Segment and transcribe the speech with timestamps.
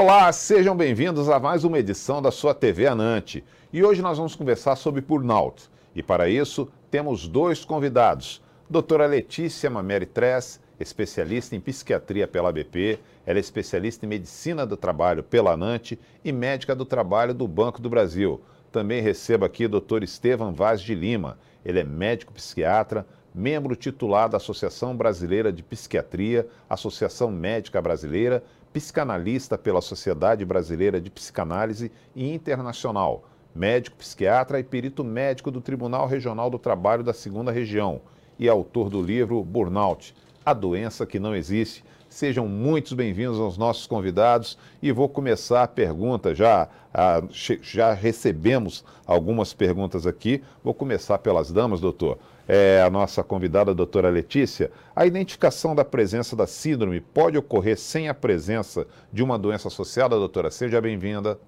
[0.00, 3.42] Olá, sejam bem-vindos a mais uma edição da sua TV Anante.
[3.72, 5.68] E hoje nós vamos conversar sobre burnout.
[5.92, 8.40] E para isso, temos dois convidados.
[8.70, 14.76] Doutora Letícia Mameri Tress, especialista em psiquiatria pela ABP, ela é especialista em medicina do
[14.76, 18.40] trabalho pela ANANTE e médica do trabalho do Banco do Brasil.
[18.70, 20.04] Também recebo aqui o Dr.
[20.04, 23.04] Estevam Vaz de Lima, ele é médico psiquiatra,
[23.34, 28.42] membro titular da Associação Brasileira de Psiquiatria, Associação Médica Brasileira,
[28.72, 36.50] psicanalista pela Sociedade Brasileira de Psicanálise Internacional, médico psiquiatra e perito médico do Tribunal Regional
[36.50, 38.00] do Trabalho da Segunda Região
[38.38, 41.84] e autor do livro Burnout, a doença que não existe.
[42.08, 46.34] Sejam muito bem-vindos aos nossos convidados e vou começar a pergunta.
[46.34, 47.22] Já, a,
[47.60, 50.42] já recebemos algumas perguntas aqui.
[50.64, 52.18] Vou começar pelas damas, doutor.
[52.50, 54.72] É, a nossa convidada, a doutora Letícia.
[54.96, 60.16] A identificação da presença da síndrome pode ocorrer sem a presença de uma doença associada,
[60.16, 60.50] doutora?
[60.50, 61.38] Seja bem-vinda.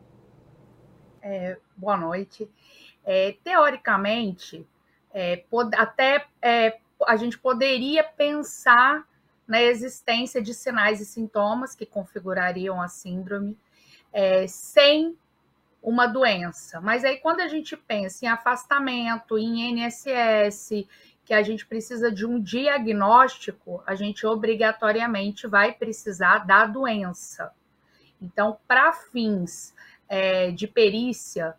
[1.23, 2.47] É, boa noite.
[3.03, 4.67] É, teoricamente,
[5.15, 5.43] é,
[5.79, 9.09] até é, a gente poderia pensar
[9.49, 13.57] na existência de sinais e sintomas que configurariam a síndrome
[14.13, 15.17] é, sem
[15.83, 16.81] uma doença.
[16.81, 20.87] Mas aí, quando a gente pensa em afastamento, em NSS,
[21.25, 27.53] que a gente precisa de um diagnóstico, a gente obrigatoriamente vai precisar da doença.
[28.21, 29.75] Então, para fins
[30.09, 31.55] é, de perícia,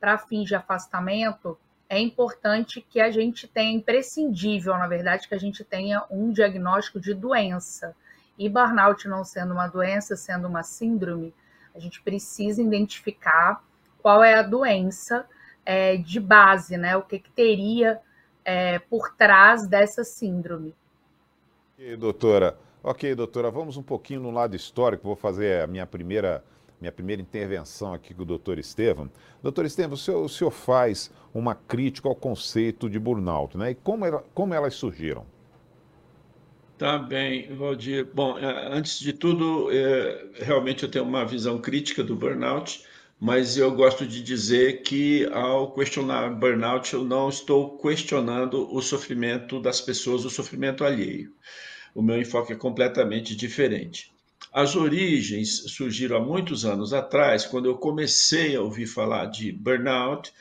[0.00, 5.38] para fins de afastamento, é importante que a gente tenha, imprescindível, na verdade, que a
[5.38, 7.94] gente tenha um diagnóstico de doença.
[8.38, 11.34] E burnout não sendo uma doença, sendo uma síndrome,
[11.74, 13.64] a gente precisa identificar
[14.02, 15.26] qual é a doença
[15.64, 16.96] é, de base, né?
[16.96, 18.00] O que, que teria
[18.44, 20.74] é, por trás dessa síndrome.
[21.74, 22.58] Ok, doutora.
[22.82, 25.04] Ok, doutora, vamos um pouquinho no lado histórico.
[25.04, 26.42] Vou fazer a minha primeira
[26.80, 29.10] minha primeira intervenção aqui com o doutor Estevam.
[29.42, 33.72] Doutor Estevam, o senhor, o senhor faz uma crítica ao conceito de burnout, né?
[33.72, 35.26] E como, como elas surgiram?
[36.80, 38.06] Tá bem, Valdir.
[38.06, 42.82] Bom, é, antes de tudo, é, realmente eu tenho uma visão crítica do burnout,
[43.20, 49.60] mas eu gosto de dizer que ao questionar burnout, eu não estou questionando o sofrimento
[49.60, 51.30] das pessoas, o sofrimento alheio.
[51.94, 54.10] O meu enfoque é completamente diferente.
[54.50, 60.32] As origens surgiram há muitos anos atrás, quando eu comecei a ouvir falar de burnout,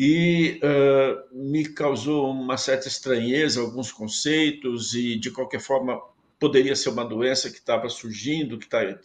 [0.00, 6.00] e uh, me causou uma certa estranheza alguns conceitos, e de qualquer forma
[6.38, 8.96] poderia ser uma doença que estava surgindo, que tá,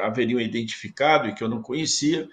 [0.00, 2.28] haveriam identificado e que eu não conhecia,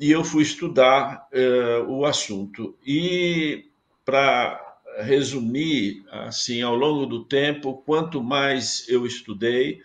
[0.00, 2.74] e eu fui estudar uh, o assunto.
[2.82, 3.66] E
[4.06, 9.82] para resumir, assim, ao longo do tempo, quanto mais eu estudei,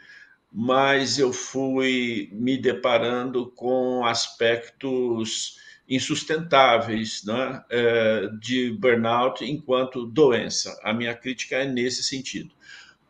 [0.49, 5.57] mas eu fui me deparando com aspectos
[5.87, 10.79] insustentáveis né, é, de burnout enquanto doença.
[10.83, 12.51] A minha crítica é nesse sentido.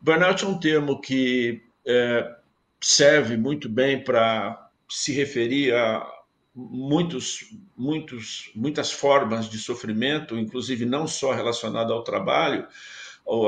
[0.00, 2.34] Burnout é um termo que é,
[2.80, 6.06] serve muito bem para se referir a
[6.54, 12.66] muitos, muitos, muitas formas de sofrimento, inclusive não só relacionado ao trabalho.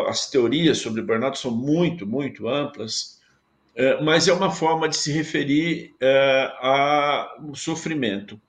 [0.09, 3.17] As teorias sobre burnout são muito, muito amplas
[3.77, 5.95] é, mas é uma forma de se referir
[6.61, 8.41] ao sofrimento.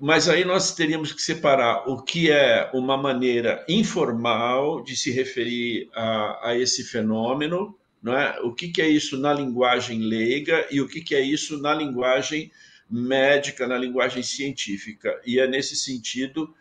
[0.00, 5.90] Mas aí nós teríamos que separar o que é uma maneira informal de se referir
[5.94, 8.40] a, a esse fenômeno, é?
[8.40, 11.74] o que, que é isso na linguagem leiga e o que, que é isso na
[11.74, 12.50] linguagem
[12.90, 15.20] médica, na linguagem científica.
[15.26, 16.54] E é nesse sentido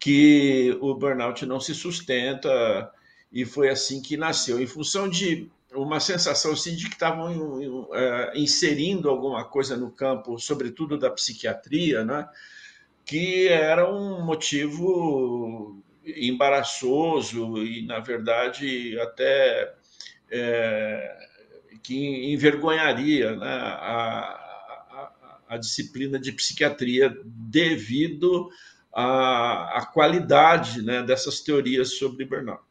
[0.00, 2.90] que o burnout não se sustenta,
[3.30, 4.58] e foi assim que nasceu.
[4.58, 7.90] Em função de uma sensação assim, de que estavam uh,
[8.34, 12.26] inserindo alguma coisa no campo, sobretudo da psiquiatria, né,
[13.06, 19.72] que era um motivo embaraçoso e, na verdade, até
[20.28, 21.16] é,
[21.84, 24.24] que envergonharia né, a,
[24.90, 28.50] a, a, disciplina de psiquiatria devido
[28.92, 32.65] à, qualidade né, dessas teorias sobre burnout.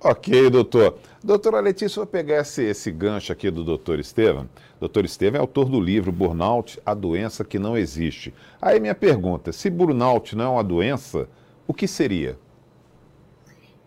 [0.00, 0.98] Ok, doutor.
[1.24, 4.46] Doutora Letícia, vou pegar esse, esse gancho aqui do doutor Estevam.
[4.78, 8.32] Doutor Estevam é autor do livro Burnout, a doença que não existe.
[8.60, 11.28] Aí minha pergunta, se burnout não é uma doença,
[11.66, 12.38] o que seria?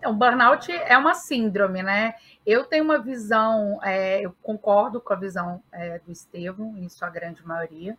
[0.03, 2.15] O burnout é uma síndrome, né?
[2.43, 7.09] Eu tenho uma visão, é, eu concordo com a visão é, do Estevam, em sua
[7.09, 7.95] grande maioria,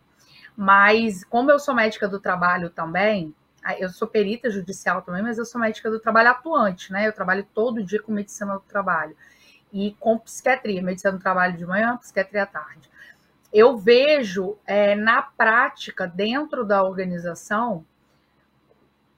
[0.55, 3.33] mas como eu sou médica do trabalho também,
[3.79, 7.07] eu sou perita judicial também, mas eu sou médica do trabalho atuante, né?
[7.07, 9.15] Eu trabalho todo dia com medicina do trabalho
[9.71, 12.89] e com psiquiatria, medicina do trabalho de manhã, psiquiatria à tarde.
[13.53, 17.85] eu vejo é, na prática, dentro da organização,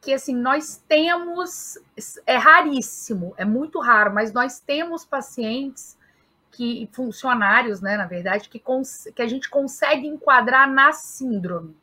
[0.02, 1.78] que assim, nós temos,
[2.26, 5.98] é raríssimo, é muito raro, mas nós temos pacientes
[6.52, 8.62] que, funcionários, né, na verdade, que,
[9.16, 11.76] que a gente consegue enquadrar na síndrome.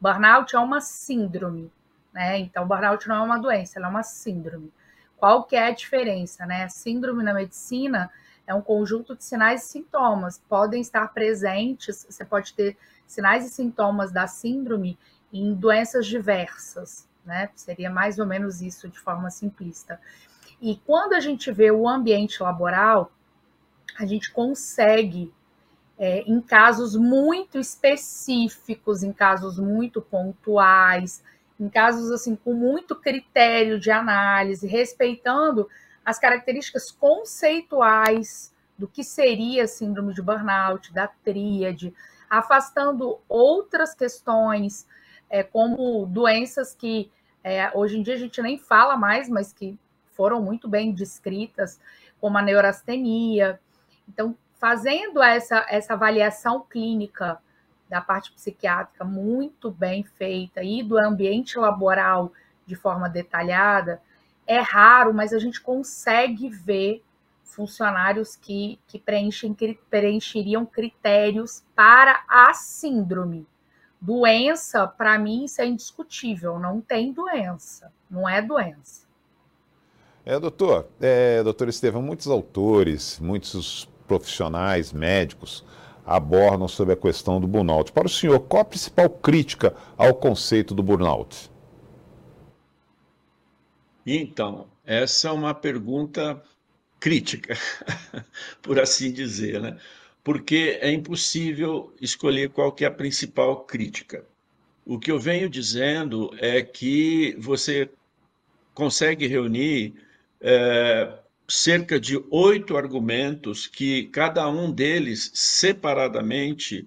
[0.00, 1.70] Burnout é uma síndrome,
[2.12, 2.38] né?
[2.38, 4.72] Então, burnout não é uma doença, ela é uma síndrome.
[5.16, 6.64] Qual que é a diferença, né?
[6.64, 8.10] A síndrome na medicina
[8.46, 10.38] é um conjunto de sinais e sintomas.
[10.48, 12.76] Podem estar presentes, você pode ter
[13.06, 14.98] sinais e sintomas da síndrome
[15.32, 17.50] em doenças diversas, né?
[17.54, 20.00] Seria mais ou menos isso de forma simplista.
[20.60, 23.12] E quando a gente vê o ambiente laboral,
[23.98, 25.32] a gente consegue,
[25.98, 31.22] é, em casos muito específicos, em casos muito pontuais,
[31.58, 35.68] em casos assim com muito critério de análise, respeitando
[36.04, 41.92] as características conceituais do que seria síndrome de burnout, da tríade,
[42.30, 44.86] afastando outras questões,
[45.28, 47.10] é, como doenças que
[47.42, 49.78] é, hoje em dia a gente nem fala mais, mas que
[50.12, 51.80] foram muito bem descritas,
[52.20, 53.60] como a neurastenia.
[54.08, 57.40] Então, fazendo essa, essa avaliação clínica
[57.88, 62.32] da parte psiquiátrica muito bem feita e do ambiente laboral
[62.66, 64.00] de forma detalhada,
[64.46, 67.02] é raro, mas a gente consegue ver
[67.42, 69.56] funcionários que, que preenchem,
[69.90, 73.46] preencheriam critérios para a síndrome.
[74.00, 76.58] Doença, para mim, isso é indiscutível.
[76.58, 77.92] Não tem doença.
[78.08, 79.08] Não é doença.
[80.24, 85.64] É, doutor, é, doutor Estevam, muitos autores, muitos profissionais, médicos,
[86.08, 87.92] abordam sobre a questão do burnout.
[87.92, 91.50] Para o senhor, qual a principal crítica ao conceito do burnout?
[94.06, 96.42] Então, essa é uma pergunta
[96.98, 97.56] crítica,
[98.62, 99.76] por assim dizer, né?
[100.24, 104.24] Porque é impossível escolher qual que é a principal crítica.
[104.84, 107.90] O que eu venho dizendo é que você
[108.74, 109.94] consegue reunir
[110.40, 116.86] é, cerca de oito argumentos que cada um deles separadamente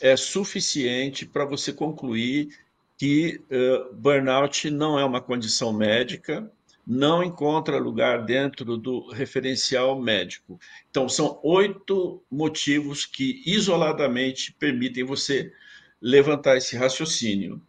[0.00, 2.48] é suficiente para você concluir
[2.96, 6.50] que uh, burnout não é uma condição médica,
[6.86, 10.58] não encontra lugar dentro do referencial médico.
[10.90, 15.52] Então, são oito motivos que isoladamente permitem você
[16.00, 17.60] levantar esse raciocínio.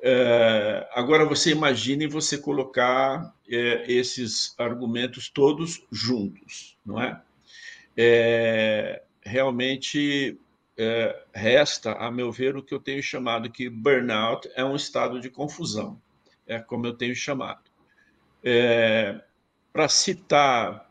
[0.00, 7.20] Uh, agora, você imagine você colocar uh, esses argumentos todos juntos, não é?
[7.96, 10.38] é realmente
[10.76, 15.20] é, resta, a meu ver, o que eu tenho chamado que burnout é um estado
[15.20, 16.00] de confusão,
[16.46, 17.62] é como eu tenho chamado.
[18.42, 19.20] É,
[19.72, 20.90] Para citar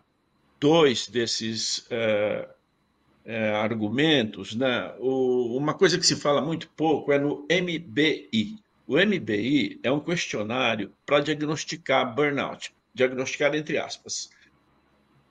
[0.60, 2.50] dois desses é,
[3.26, 8.63] é argumentos, né, o, uma coisa que se fala muito pouco é no MBI.
[8.88, 14.30] O MBI é um questionário para diagnosticar burnout, diagnosticar entre aspas.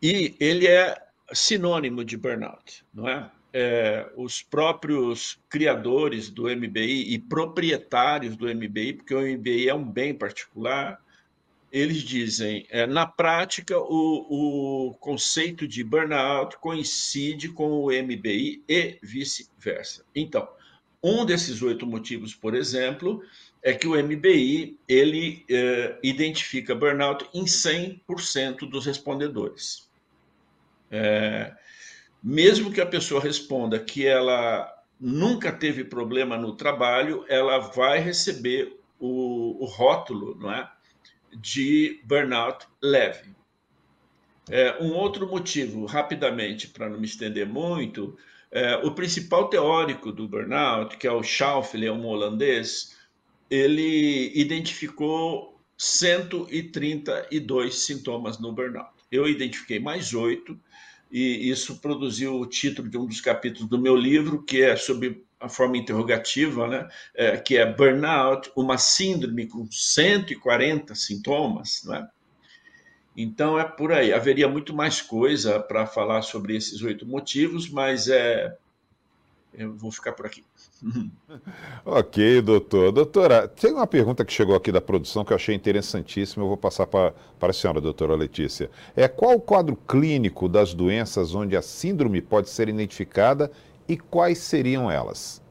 [0.02, 0.96] E ele é
[1.32, 3.31] sinônimo de burnout, não é?
[3.52, 9.84] é, os próprios criadores do MBI e proprietários do MBI, porque o MBI é um
[9.84, 11.00] bem particular,
[11.70, 18.99] eles dizem, é, na prática, o, o conceito de burnout coincide com o MBI e
[19.02, 20.04] vice-versa.
[20.14, 20.49] Então,
[21.02, 23.23] um desses oito motivos, por exemplo,
[23.62, 29.90] é que o MBI ele é, identifica burnout em 100% dos respondedores.
[30.90, 31.54] É,
[32.23, 38.78] mesmo que a pessoa responda que ela nunca teve problema no trabalho, ela vai receber
[39.00, 40.71] o, o rótulo não é,
[41.35, 43.35] de burnout leve.
[44.50, 48.16] É, um outro motivo, rapidamente, para não me estender muito,
[48.52, 52.97] é, o principal teórico do burnout, que é o Schaufele, é um holandês,
[53.50, 58.92] ele identificou 132 sintomas no burnout.
[59.11, 60.61] Eu identifiquei mais oito,
[61.11, 65.25] e isso produziu o título de um dos capítulos do meu livro, que é sobre
[65.38, 66.88] a forma interrogativa, né?
[67.14, 71.82] É, que é Burnout, uma síndrome com 140 sintomas.
[71.85, 72.09] Né?
[73.16, 74.12] Então é por aí.
[74.12, 78.57] Haveria muito mais coisa para falar sobre esses oito motivos, mas é,
[79.54, 80.42] eu vou ficar por aqui.
[81.85, 82.90] ok, doutor.
[82.90, 86.57] Doutora, tem uma pergunta que chegou aqui da produção que eu achei interessantíssima, eu vou
[86.57, 88.71] passar para, para a senhora, doutora Letícia.
[88.97, 93.50] É qual o quadro clínico das doenças onde a síndrome pode ser identificada
[93.87, 95.42] e quais seriam elas?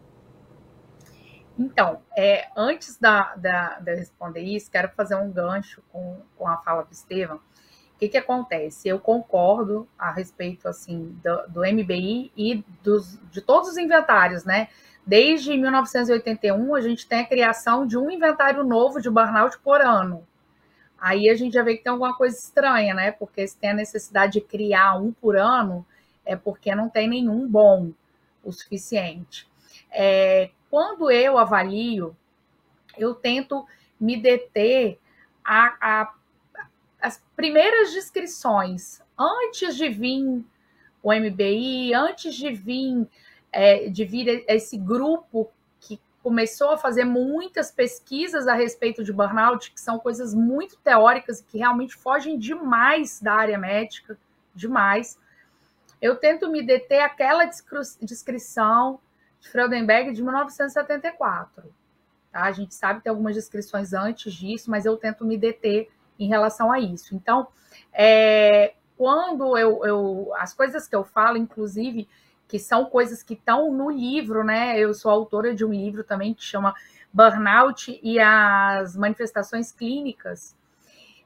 [1.59, 6.57] Então, é, antes da, da, de responder isso, quero fazer um gancho com, com a
[6.57, 7.39] fala do Estevam,
[8.01, 8.87] que, que acontece?
[8.87, 14.69] Eu concordo a respeito assim do, do MBI e dos, de todos os inventários, né?
[15.05, 20.27] Desde 1981, a gente tem a criação de um inventário novo de burnout por ano.
[20.99, 23.11] Aí a gente já vê que tem alguma coisa estranha, né?
[23.11, 25.85] Porque se tem a necessidade de criar um por ano,
[26.25, 27.91] é porque não tem nenhum bom
[28.43, 29.47] o suficiente.
[29.91, 32.15] É, quando eu avalio,
[32.97, 33.63] eu tento
[33.99, 34.97] me deter
[35.45, 36.13] a, a
[37.01, 40.45] as primeiras descrições, antes de vir
[41.01, 43.07] o MBI, antes de vir,
[43.51, 49.71] é, de vir esse grupo que começou a fazer muitas pesquisas a respeito de burnout,
[49.71, 54.17] que são coisas muito teóricas e que realmente fogem demais da área médica,
[54.53, 55.19] demais.
[55.99, 57.45] Eu tento me deter àquela
[58.01, 58.99] descrição
[59.39, 61.63] de Freudenberg de 1974.
[62.31, 62.43] Tá?
[62.43, 65.89] A gente sabe que tem algumas descrições antes disso, mas eu tento me deter
[66.23, 67.15] em relação a isso.
[67.15, 67.47] Então,
[67.91, 72.07] é, quando eu, eu, as coisas que eu falo, inclusive,
[72.47, 74.77] que são coisas que estão no livro, né?
[74.77, 76.75] Eu sou autora de um livro também que chama
[77.11, 80.55] Burnout e as manifestações clínicas.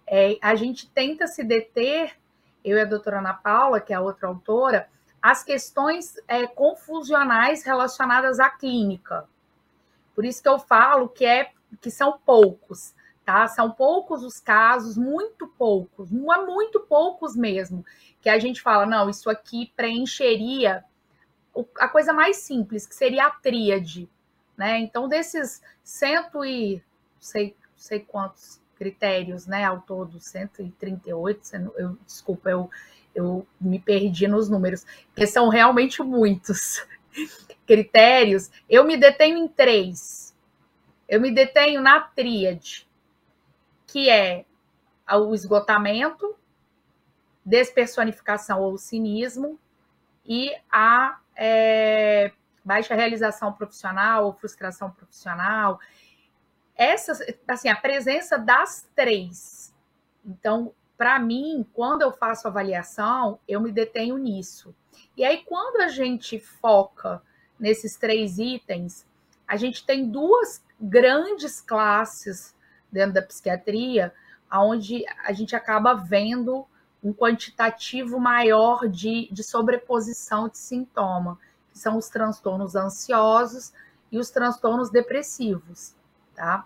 [0.08, 2.16] É, a gente tenta se deter,
[2.64, 4.88] eu e a doutora Ana Paula, que é a outra autora,
[5.22, 9.28] as questões é, confusionais relacionadas à clínica.
[10.14, 12.95] Por isso que eu falo que é que são poucos
[13.26, 13.48] tá?
[13.48, 17.84] São poucos os casos, muito poucos, muito poucos mesmo,
[18.22, 20.84] que a gente fala, não, isso aqui preencheria
[21.80, 24.10] a coisa mais simples, que seria a tríade,
[24.58, 24.80] né?
[24.80, 26.84] Então, desses cento e
[27.20, 32.70] sei, sei quantos critérios, né, ao todo, 138, eu, desculpa, eu,
[33.14, 36.86] eu me perdi nos números, porque são realmente muitos
[37.66, 40.36] critérios, eu me detenho em três.
[41.08, 42.88] Eu me detenho na tríade,
[43.88, 44.46] que é
[45.12, 46.36] o esgotamento,
[47.44, 49.60] despersonificação ou cinismo
[50.26, 52.32] e a é,
[52.64, 55.80] baixa realização profissional ou frustração profissional.
[56.76, 57.14] Essa,
[57.48, 59.74] assim, a presença das três.
[60.26, 64.76] Então, para mim, quando eu faço avaliação, eu me detenho nisso.
[65.16, 67.22] E aí, quando a gente foca
[67.60, 69.06] nesses três itens,
[69.48, 72.56] a gente tem duas grandes classes
[72.96, 74.14] dentro da psiquiatria,
[74.52, 76.66] onde a gente acaba vendo
[77.04, 81.38] um quantitativo maior de, de sobreposição de sintoma,
[81.72, 83.74] que são os transtornos ansiosos
[84.12, 85.94] e os transtornos depressivos,
[86.34, 86.66] tá?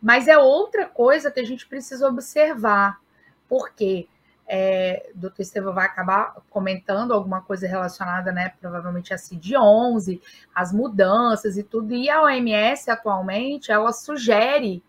[0.00, 3.00] Mas é outra coisa que a gente precisa observar,
[3.48, 4.06] porque
[4.46, 10.20] é, o doutor Estevam vai acabar comentando alguma coisa relacionada, né, provavelmente a CID-11,
[10.54, 14.82] as mudanças e tudo, e a OMS atualmente, ela sugere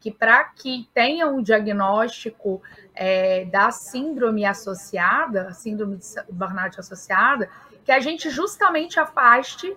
[0.00, 2.62] que para que tenha um diagnóstico
[2.94, 7.50] é, da síndrome associada, síndrome de burnout associada,
[7.84, 9.76] que a gente justamente afaste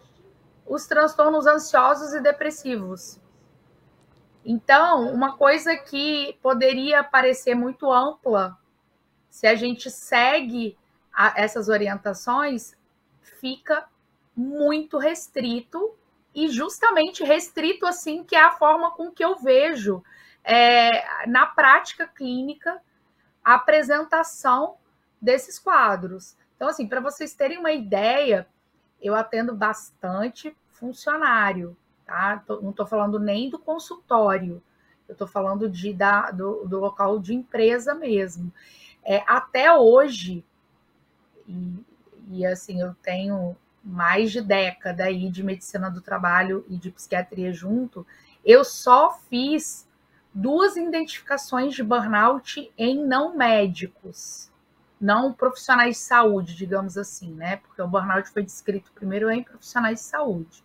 [0.65, 3.19] os transtornos ansiosos e depressivos.
[4.43, 8.57] Então, uma coisa que poderia parecer muito ampla,
[9.29, 10.77] se a gente segue
[11.13, 12.75] a, essas orientações,
[13.21, 13.85] fica
[14.35, 15.95] muito restrito
[16.33, 20.03] e justamente restrito assim, que é a forma com que eu vejo
[20.43, 22.81] é, na prática clínica
[23.43, 24.75] a apresentação
[25.21, 26.35] desses quadros.
[26.55, 28.47] Então, assim, para vocês terem uma ideia,
[29.01, 32.43] eu atendo bastante funcionário, tá?
[32.61, 34.61] Não estou falando nem do consultório,
[35.07, 38.51] eu estou falando de, da, do, do, local de empresa mesmo.
[39.03, 40.45] É, até hoje,
[41.47, 41.83] e,
[42.29, 47.51] e assim, eu tenho mais de década aí de medicina do trabalho e de psiquiatria
[47.51, 48.05] junto,
[48.45, 49.87] eu só fiz
[50.33, 54.49] duas identificações de burnout em não médicos,
[54.99, 57.57] não profissionais de saúde, digamos assim, né?
[57.57, 60.63] Porque o burnout foi descrito primeiro em profissionais de saúde.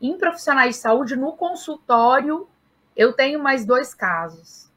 [0.00, 2.46] Em profissionais de saúde, no consultório,
[2.94, 4.70] eu tenho mais dois casos.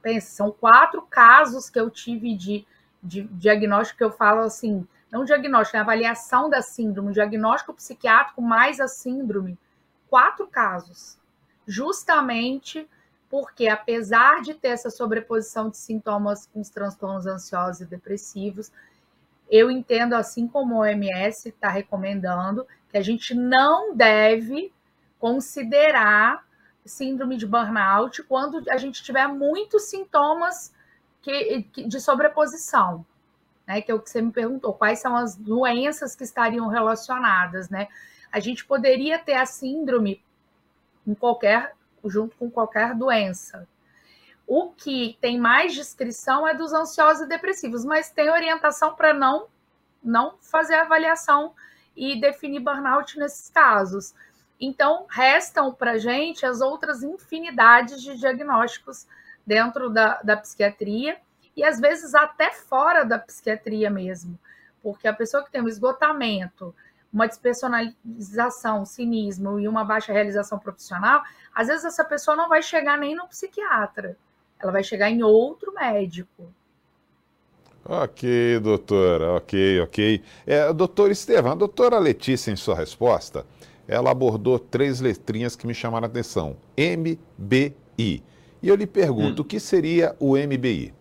[0.00, 2.66] Pensa, são quatro casos que eu tive de,
[3.02, 8.80] de diagnóstico que eu falo assim, não diagnóstico, é avaliação da síndrome, diagnóstico psiquiátrico mais
[8.80, 9.58] a síndrome.
[10.08, 11.18] Quatro casos.
[11.66, 12.88] Justamente
[13.28, 18.72] porque, apesar de ter essa sobreposição de sintomas com os transtornos ansiosos e depressivos,
[19.50, 24.72] eu entendo, assim como o OMS está recomendando, que a gente não deve
[25.18, 26.42] considerar
[26.84, 30.74] síndrome de burnout quando a gente tiver muitos sintomas
[31.20, 33.04] que, que, de sobreposição
[33.66, 33.80] né?
[33.80, 37.88] Que é o que você me perguntou, quais são as doenças que estariam relacionadas, né?
[38.30, 40.22] A gente poderia ter a síndrome
[41.06, 43.68] em qualquer, junto com qualquer doença.
[44.46, 49.46] O que tem mais descrição é dos ansiosos e depressivos, mas tem orientação para não,
[50.02, 51.54] não fazer avaliação
[51.96, 54.14] e definir burnout nesses casos.
[54.60, 59.06] Então, restam para a gente as outras infinidades de diagnósticos
[59.46, 61.20] dentro da, da psiquiatria
[61.56, 64.38] e às vezes até fora da psiquiatria mesmo,
[64.82, 66.74] porque a pessoa que tem um esgotamento,
[67.12, 71.22] uma despersonalização, cinismo e uma baixa realização profissional,
[71.54, 74.16] às vezes essa pessoa não vai chegar nem no psiquiatra,
[74.58, 76.52] ela vai chegar em outro médico.
[77.84, 80.22] Ok, doutora, ok, ok.
[80.46, 83.44] É, doutor Estevam, a doutora Letícia, em sua resposta,
[83.88, 88.22] ela abordou três letrinhas que me chamaram a atenção: MBI.
[88.62, 89.44] E eu lhe pergunto, hum.
[89.44, 90.94] o que seria o MBI?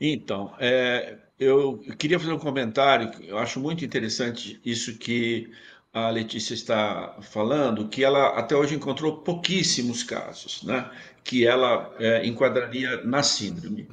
[0.00, 5.50] Então, é, eu queria fazer um comentário, eu acho muito interessante isso que
[5.92, 10.88] a Letícia está falando, que ela até hoje encontrou pouquíssimos casos, né,
[11.24, 13.88] que ela é, enquadraria na síndrome.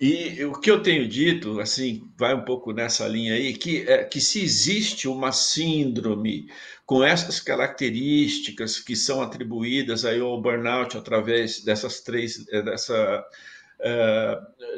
[0.00, 4.02] E o que eu tenho dito, assim, vai um pouco nessa linha aí, que, é,
[4.02, 6.50] que se existe uma síndrome
[6.84, 13.24] com essas características que são atribuídas aí ao burnout através dessas três, é, dessa,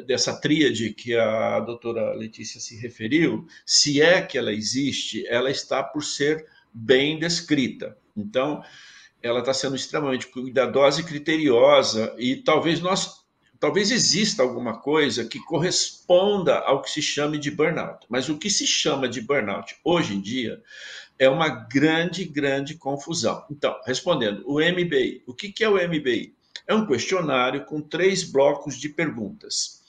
[0.07, 5.83] dessa tríade que a doutora Letícia se referiu, se é que ela existe, ela está
[5.83, 7.97] por ser bem descrita.
[8.15, 8.63] Então,
[9.21, 13.25] ela está sendo extremamente cuidadosa e criteriosa, e talvez nós
[13.59, 18.05] talvez exista alguma coisa que corresponda ao que se chame de burnout.
[18.09, 20.61] Mas o que se chama de burnout hoje em dia
[21.17, 23.43] é uma grande, grande confusão.
[23.49, 25.23] Então, respondendo, o MBI.
[25.25, 26.35] O que é o MBI?
[26.67, 29.83] É um questionário com três blocos de perguntas.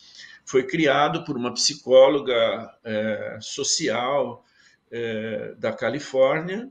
[0.45, 4.45] Foi criado por uma psicóloga é, social
[4.90, 6.71] é, da Califórnia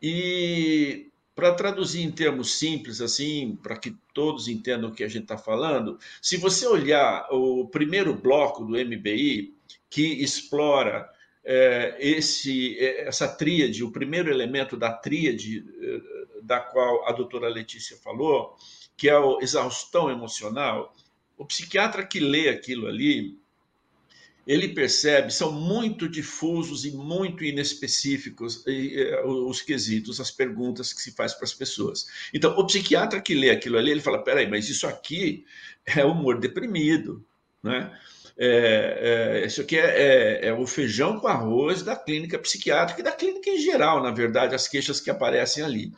[0.00, 5.22] e para traduzir em termos simples, assim, para que todos entendam o que a gente
[5.22, 9.54] está falando, se você olhar o primeiro bloco do MBI,
[9.88, 11.08] que explora
[11.42, 16.00] é, esse, é, essa tríade, o primeiro elemento da tríade é,
[16.42, 18.56] da qual a doutora Letícia falou,
[19.00, 20.94] que é a exaustão emocional,
[21.38, 23.34] o psiquiatra que lê aquilo ali,
[24.46, 28.62] ele percebe, são muito difusos e muito inespecíficos
[29.24, 32.08] os quesitos, as perguntas que se faz para as pessoas.
[32.34, 35.46] Então, o psiquiatra que lê aquilo ali, ele fala, peraí, mas isso aqui
[35.86, 37.24] é humor deprimido,
[37.62, 37.98] né?
[38.36, 39.86] É, é, isso aqui é,
[40.42, 44.10] é, é, o feijão com arroz da clínica psiquiátrica e da clínica em geral, na
[44.10, 45.90] verdade, as queixas que aparecem ali.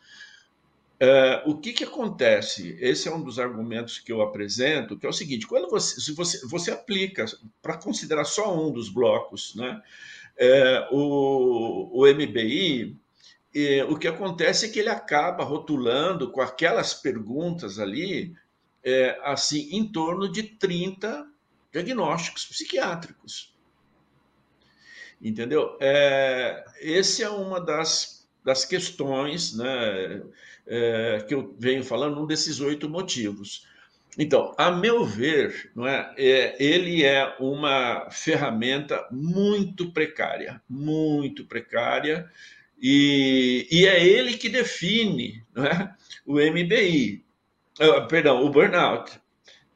[1.03, 2.79] Uh, o que, que acontece?
[2.81, 6.13] Esse é um dos argumentos que eu apresento, que é o seguinte: quando você, se
[6.13, 7.25] você, você aplica,
[7.61, 9.83] para considerar só um dos blocos, né,
[10.37, 12.97] é, o, o MBI,
[13.53, 18.37] e, o que acontece é que ele acaba rotulando com aquelas perguntas ali,
[19.25, 21.27] assim, em torno de 30
[21.73, 23.53] diagnósticos psiquiátricos.
[25.21, 25.77] Entendeu?
[26.81, 30.23] Esse é uma das, das questões, né?
[30.67, 33.67] É, que eu venho falando, um desses oito motivos.
[34.19, 42.31] Então, a meu ver, não é, é, ele é uma ferramenta muito precária, muito precária,
[42.81, 45.95] e, e é ele que define não é,
[46.27, 47.25] o MBI,
[47.81, 49.21] uh, ah, perdão, o burnout.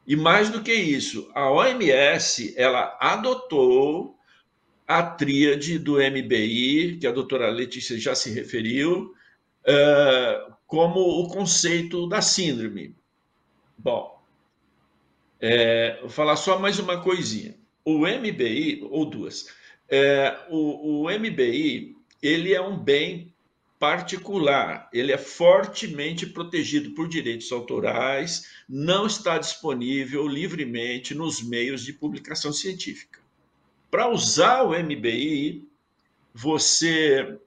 [0.06, 4.16] E mais do que isso, a OMS ela adotou
[4.86, 9.14] a tríade do MBI, que a doutora Letícia já se referiu,
[9.66, 12.94] uh, como o conceito da síndrome.
[13.78, 14.20] Bom,
[15.40, 17.56] é, vou falar só mais uma coisinha.
[17.84, 19.54] O MBI, ou duas,
[19.88, 23.32] é, o, o MBI, ele é um bem
[23.78, 31.92] particular, ele é fortemente protegido por direitos autorais, não está disponível livremente nos meios de
[31.92, 33.20] publicação científica.
[33.90, 35.68] Para usar o MBI,
[36.34, 37.38] você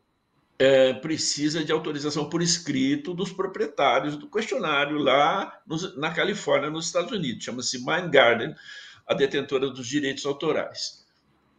[0.60, 5.58] é, precisa de autorização por escrito dos proprietários do questionário lá
[5.95, 7.45] na Califórnia, nos Estados Unidos.
[7.45, 8.54] Chama-se Mind Garden,
[9.08, 11.08] a detentora dos direitos autorais.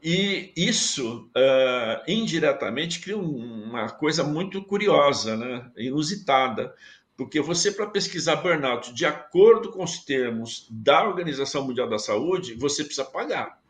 [0.02, 5.70] E isso, uh, indiretamente, cria uma coisa muito curiosa, né?
[5.76, 6.74] inusitada,
[7.16, 12.54] porque você, para pesquisar burnout de acordo com os termos da Organização Mundial da Saúde,
[12.54, 13.60] você precisa pagar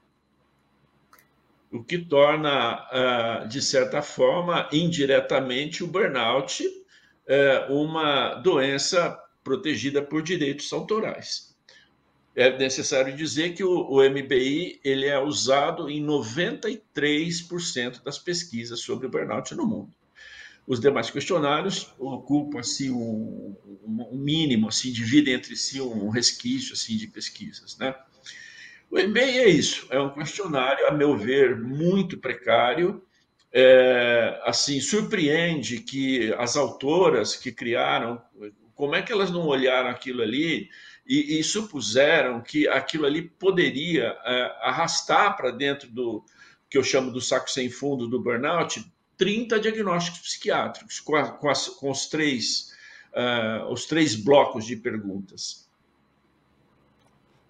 [1.73, 6.65] o que torna, ah, de certa forma, indiretamente, o burnout
[7.27, 11.55] eh, uma doença protegida por direitos autorais.
[12.35, 19.11] É necessário dizer que o, MBI ele é usado em 93% das pesquisas sobre o
[19.11, 19.95] burnout no mundo.
[20.67, 26.97] Os demais questionários ocupam assim um, um mínimo, assim dividem entre si um resquício assim
[26.97, 27.95] de pesquisas, né?
[28.90, 33.03] O MBA é isso, é um questionário, a meu ver, muito precário.
[33.53, 38.20] É, assim, surpreende que as autoras que criaram,
[38.74, 40.68] como é que elas não olharam aquilo ali
[41.07, 46.24] e, e supuseram que aquilo ali poderia é, arrastar para dentro do
[46.68, 48.85] que eu chamo do saco sem fundo do burnout
[49.16, 52.72] 30 diagnósticos psiquiátricos com, a, com, as, com os, três,
[53.12, 55.68] uh, os três blocos de perguntas.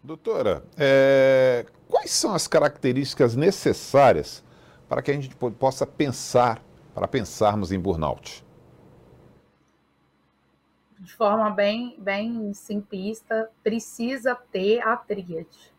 [0.02, 4.42] Doutora, é, quais são as características necessárias
[4.88, 6.62] para que a gente possa pensar,
[6.94, 8.42] para pensarmos em burnout?
[10.98, 15.74] De forma bem, bem simplista, precisa ter a tríade.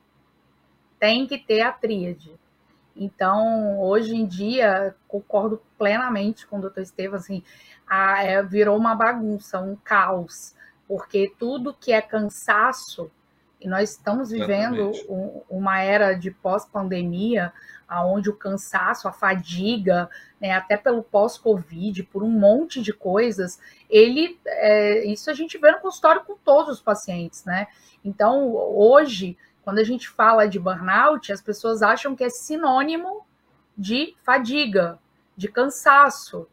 [1.00, 2.40] Tem que ter a tríade.
[2.96, 7.42] Então, hoje em dia, concordo plenamente com o doutor Estevam, assim,
[7.88, 10.56] a, é, virou uma bagunça, um caos,
[10.88, 13.10] porque tudo que é cansaço
[13.62, 17.54] e nós estamos vivendo um, uma era de pós-pandemia,
[18.04, 24.40] onde o cansaço, a fadiga, né, até pelo pós-Covid, por um monte de coisas, ele,
[24.46, 27.68] é, isso a gente vê no consultório com todos os pacientes, né?
[28.04, 33.26] Então, hoje, quando a gente fala de burnout, as pessoas acham que é sinônimo
[33.78, 34.98] de fadiga,
[35.38, 36.48] de cansaço,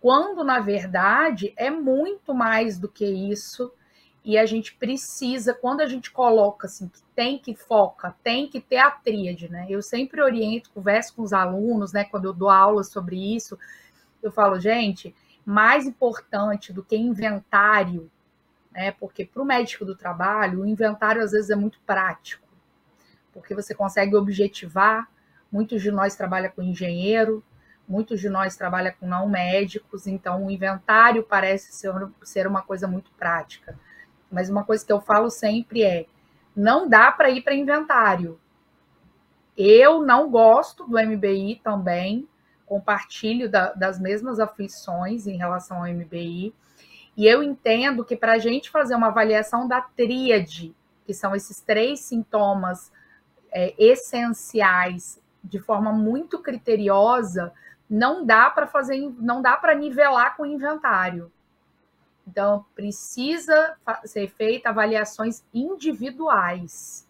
[0.00, 3.72] quando na verdade é muito mais do que isso
[4.28, 8.60] e a gente precisa, quando a gente coloca assim, que tem que foca, tem que
[8.60, 9.64] ter a tríade, né?
[9.70, 12.04] Eu sempre oriento, converso com os alunos, né?
[12.04, 13.58] Quando eu dou aula sobre isso,
[14.22, 18.10] eu falo, gente, mais importante do que inventário,
[18.70, 18.92] né?
[18.92, 22.46] Porque para o médico do trabalho, o inventário às vezes é muito prático,
[23.32, 25.08] porque você consegue objetivar.
[25.50, 27.42] Muitos de nós trabalham com engenheiro,
[27.88, 32.86] muitos de nós trabalham com não médicos, então o inventário parece ser, ser uma coisa
[32.86, 33.74] muito prática.
[34.30, 36.06] Mas uma coisa que eu falo sempre é:
[36.54, 38.38] não dá para ir para inventário.
[39.56, 42.28] Eu não gosto do MBI também,
[42.64, 46.54] compartilho da, das mesmas aflições em relação ao MBI.
[47.16, 50.72] E eu entendo que para a gente fazer uma avaliação da tríade,
[51.04, 52.92] que são esses três sintomas
[53.50, 57.52] é, essenciais, de forma muito criteriosa,
[57.88, 61.32] não dá para fazer, não dá para nivelar com o inventário.
[62.28, 67.08] Então, precisa ser feita avaliações individuais.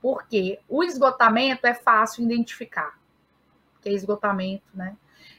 [0.00, 2.98] Porque o esgotamento é fácil identificar.
[3.80, 4.96] Que é esgotamento, né?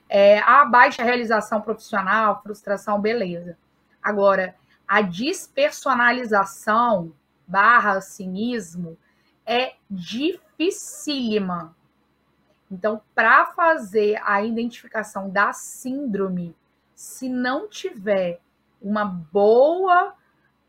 [0.07, 3.57] É, a baixa realização profissional, frustração, beleza.
[4.01, 4.55] Agora,
[4.87, 7.11] a despersonalização
[7.45, 8.97] barra cinismo
[9.45, 11.75] é dificílima.
[12.71, 16.55] Então, para fazer a identificação da síndrome,
[16.95, 18.39] se não tiver
[18.83, 20.13] uma boa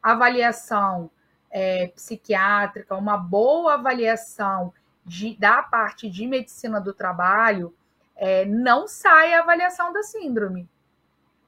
[0.02, 1.10] avaliação
[1.50, 4.72] é, psiquiátrica, uma boa avaliação
[5.04, 7.74] de, da parte de medicina do trabalho,
[8.16, 10.68] é, não sai a avaliação da síndrome.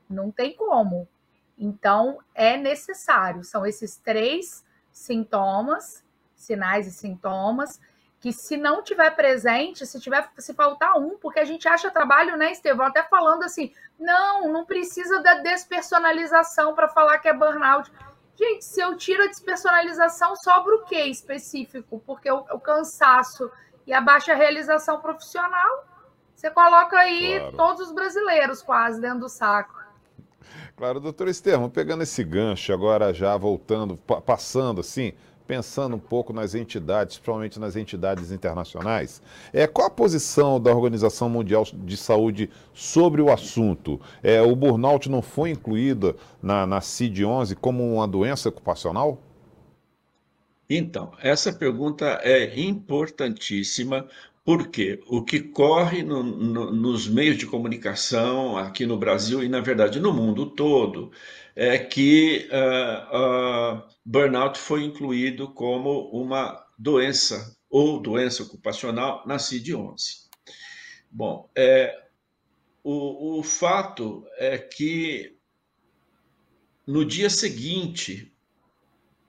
[0.09, 1.09] Não tem como.
[1.59, 3.44] Então, é necessário.
[3.44, 7.81] São esses três sintomas, sinais e sintomas,
[8.26, 12.36] que se não tiver presente, se tiver se faltar um, porque a gente acha trabalho,
[12.36, 17.88] né, Estevão, até falando assim, não, não precisa da despersonalização para falar que é burnout.
[18.36, 22.02] Gente, se eu tiro a despersonalização, sobra o que específico?
[22.04, 23.48] Porque o, o, cansaço
[23.86, 25.86] e a baixa realização profissional,
[26.34, 27.56] você coloca aí claro.
[27.56, 29.80] todos os brasileiros quase dentro do saco.
[30.76, 35.12] Claro, doutor Estevam, pegando esse gancho agora já voltando, passando assim,
[35.46, 41.28] pensando um pouco nas entidades, principalmente nas entidades internacionais, é, qual a posição da Organização
[41.28, 44.00] Mundial de Saúde sobre o assunto?
[44.22, 49.18] É, o burnout não foi incluído na, na CID-11 como uma doença ocupacional?
[50.68, 54.06] Então, essa pergunta é importantíssima,
[54.44, 59.61] porque o que corre no, no, nos meios de comunicação aqui no Brasil e, na
[59.61, 61.12] verdade, no mundo todo,
[61.56, 70.26] é que uh, uh, burnout foi incluído como uma doença ou doença ocupacional na CID-11.
[71.10, 71.98] Bom, é,
[72.84, 75.34] o, o fato é que
[76.86, 78.32] no dia seguinte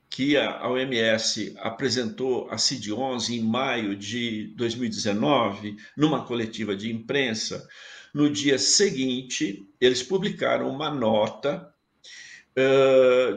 [0.09, 7.67] que a OMS apresentou a CID-11 em maio de 2019, numa coletiva de imprensa,
[8.13, 11.71] no dia seguinte, eles publicaram uma nota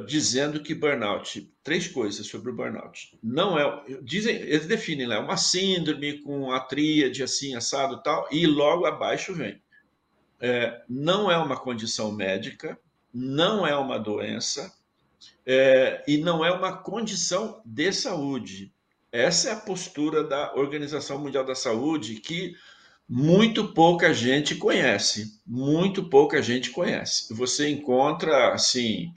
[0.07, 3.19] dizendo que burnout, três coisas sobre o burnout.
[3.23, 8.27] Não é, dizem, eles definem lá, é uma síndrome com a tríade assim, assado tal,
[8.31, 9.61] e logo abaixo vem.
[10.41, 12.79] é, não é uma condição médica,
[13.13, 14.73] não é uma doença
[15.45, 18.73] é, e não é uma condição de saúde.
[19.13, 22.55] Essa é a postura da Organização Mundial da Saúde que
[23.13, 27.35] muito pouca gente conhece, muito pouca gente conhece.
[27.35, 29.13] Você encontra assim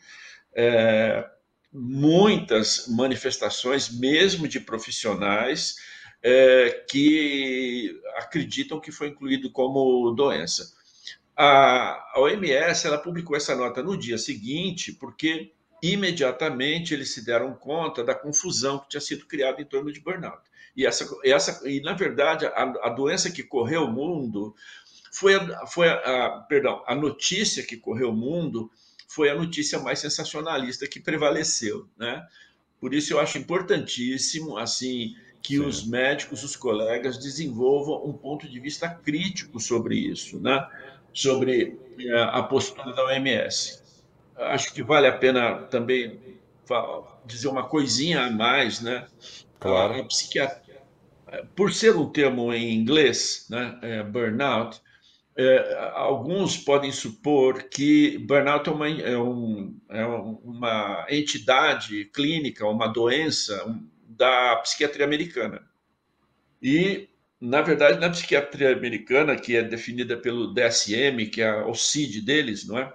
[0.55, 1.23] é,
[1.71, 5.75] muitas manifestações, mesmo de profissionais,
[6.23, 10.73] é, que acreditam que foi incluído como doença.
[11.37, 15.53] A, a OMS ela publicou essa nota no dia seguinte, porque
[15.83, 20.41] imediatamente eles se deram conta da confusão que tinha sido criada em torno de burnout.
[20.75, 24.55] E, essa, essa, e na verdade, a, a doença que correu o mundo
[25.11, 28.71] foi, a, foi a, a, perdão, a notícia que correu o mundo
[29.07, 32.25] foi a notícia mais sensacionalista que prevaleceu, né?
[32.79, 35.65] Por isso eu acho importantíssimo, assim, que Sim.
[35.65, 40.67] os médicos, os colegas desenvolvam um ponto de vista crítico sobre isso, né?
[41.13, 43.81] Sobre eh, a postura da OMS.
[44.35, 46.19] Acho que vale a pena também
[47.25, 49.05] dizer uma coisinha a mais, né?
[49.59, 50.01] Claro.
[50.01, 50.62] A psiquiatria
[51.55, 54.81] por ser um termo em inglês, né, é, burnout,
[55.35, 62.87] é, alguns podem supor que burnout é uma, é um, é uma entidade clínica, uma
[62.87, 63.65] doença
[64.07, 65.61] da psiquiatria americana.
[66.61, 67.09] E,
[67.41, 72.67] na verdade, na psiquiatria americana, que é definida pelo DSM, que é o CID deles,
[72.67, 72.93] não é?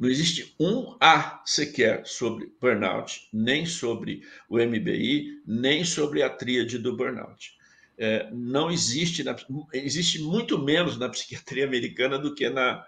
[0.00, 6.78] Não existe um A sequer sobre burnout, nem sobre o MBI, nem sobre a tríade
[6.78, 7.52] do burnout.
[7.98, 9.36] É, não existe, na,
[9.74, 12.82] existe muito menos na psiquiatria americana do que na,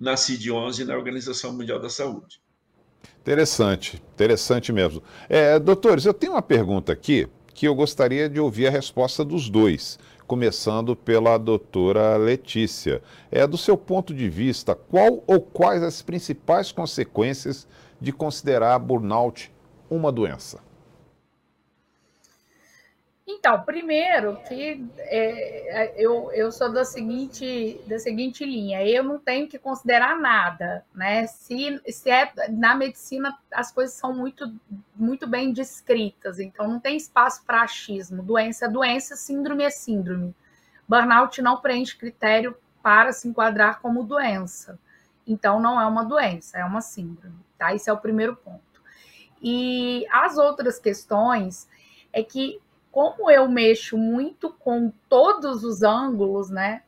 [0.00, 2.40] na CID-11, na Organização Mundial da Saúde.
[3.20, 5.02] Interessante, interessante mesmo.
[5.28, 9.50] É, doutores, eu tenho uma pergunta aqui que eu gostaria de ouvir a resposta dos
[9.50, 13.02] dois começando pela doutora Letícia.
[13.30, 17.66] É, do seu ponto de vista, qual ou quais as principais consequências
[18.00, 19.52] de considerar burnout
[19.88, 20.58] uma doença?
[23.38, 29.46] Então, primeiro que é, eu, eu sou da seguinte, da seguinte linha, eu não tenho
[29.46, 31.26] que considerar nada, né?
[31.26, 34.52] Se, se é na medicina as coisas são muito,
[34.94, 38.22] muito bem descritas, então não tem espaço para achismo.
[38.22, 40.34] Doença é doença, síndrome é síndrome.
[40.88, 44.78] Burnout não preenche critério para se enquadrar como doença.
[45.26, 47.74] Então não é uma doença, é uma síndrome, tá?
[47.74, 48.62] Esse é o primeiro ponto.
[49.42, 51.68] E as outras questões
[52.12, 52.60] é que
[52.96, 56.82] como eu mexo muito com todos os ângulos, né?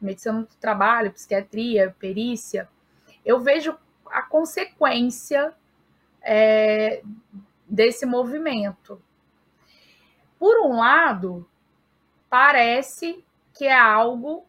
[0.00, 2.66] Medicina do trabalho, psiquiatria, perícia,
[3.22, 5.52] eu vejo a consequência
[6.22, 7.02] é,
[7.68, 9.02] desse movimento.
[10.38, 11.46] Por um lado,
[12.30, 14.46] parece que é algo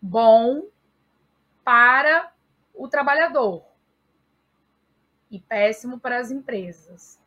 [0.00, 0.66] bom
[1.64, 2.32] para
[2.72, 3.64] o trabalhador
[5.28, 7.20] e péssimo para as empresas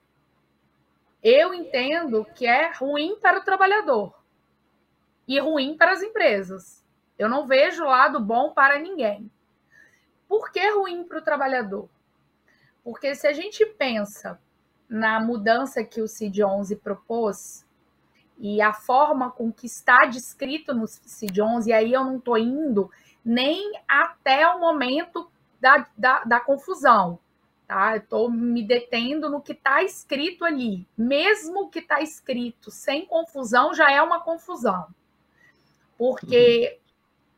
[1.28, 4.14] eu entendo que é ruim para o trabalhador
[5.28, 6.86] e ruim para as empresas.
[7.18, 9.32] Eu não vejo lado bom para ninguém.
[10.28, 11.90] Por que ruim para o trabalhador?
[12.84, 14.40] Porque se a gente pensa
[14.88, 17.66] na mudança que o CID-11 propôs
[18.38, 22.92] e a forma com que está descrito no CID-11, e aí eu não estou indo
[23.24, 25.28] nem até o momento
[25.60, 27.18] da, da, da confusão
[27.68, 27.98] tá?
[27.98, 30.88] Estou me detendo no que está escrito ali.
[30.98, 34.88] Mesmo o que está escrito sem confusão já é uma confusão.
[35.98, 36.80] Porque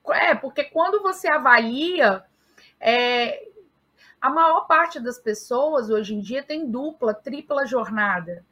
[0.05, 0.13] uhum.
[0.13, 2.23] é porque quando você avalia,
[2.79, 3.47] é,
[4.19, 8.43] a maior parte das pessoas hoje em dia tem dupla, tripla jornada.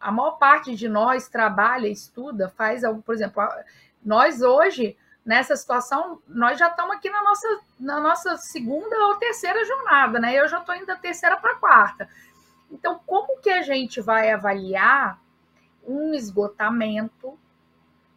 [0.00, 3.42] A maior parte de nós trabalha, estuda, faz algo, por exemplo,
[4.04, 9.64] nós hoje nessa situação, nós já estamos aqui na nossa, na nossa segunda ou terceira
[9.64, 10.34] jornada, né?
[10.34, 12.08] Eu já estou indo da terceira para a quarta.
[12.70, 15.20] Então, como que a gente vai avaliar
[15.86, 17.38] um esgotamento,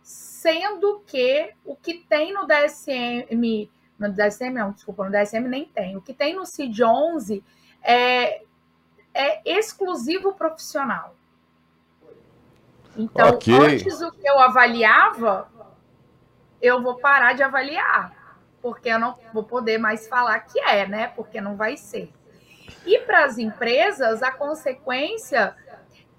[0.02, 5.98] sendo que o que tem no DSM, no DSM não, desculpa, no DSM nem tem,
[5.98, 7.44] o que tem no CID-11
[7.82, 8.44] é,
[9.14, 11.16] é exclusivo profissional.
[12.98, 13.54] Então, okay.
[13.54, 15.50] antes o que eu avaliava
[16.66, 21.08] eu vou parar de avaliar, porque eu não vou poder mais falar que é, né?
[21.08, 22.12] Porque não vai ser.
[22.86, 25.56] E para as empresas, a consequência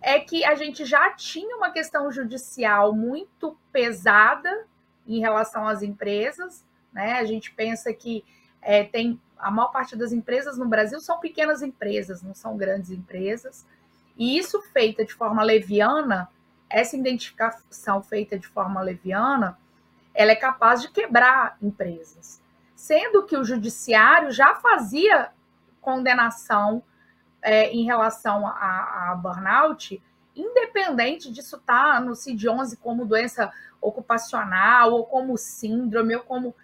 [0.00, 4.66] é que a gente já tinha uma questão judicial muito pesada
[5.06, 7.14] em relação às empresas, né?
[7.14, 8.24] A gente pensa que
[8.62, 12.90] é, tem a maior parte das empresas no Brasil são pequenas empresas, não são grandes
[12.90, 13.66] empresas.
[14.16, 16.28] E isso feita de forma leviana,
[16.70, 19.58] essa identificação feita de forma leviana,
[20.16, 22.42] ela é capaz de quebrar empresas.
[22.74, 25.30] sendo que o judiciário já fazia
[25.80, 26.82] condenação
[27.40, 30.02] é, em relação a, a, burnout,
[30.34, 33.50] independente disso estar tá no CID-11 como doença
[33.80, 36.54] ocupacional, ou como síndrome, ou como...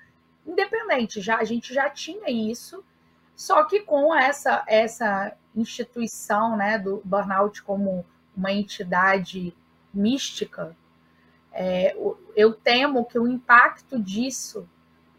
[0.47, 2.85] Independente, já, a gente já tinha isso,
[3.35, 8.05] só que com essa, essa instituição né, do burnout como
[8.37, 9.55] uma entidade
[9.95, 10.77] mística,
[11.53, 11.97] é,
[12.35, 14.67] eu temo que o impacto disso